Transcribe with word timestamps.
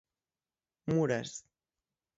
Muras. 0.91 1.31